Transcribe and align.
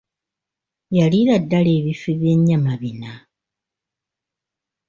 Yaliira 0.97 1.35
ddala 1.43 1.71
ebifi 1.79 2.11
by'enyama 2.19 2.73
bina! 2.81 3.13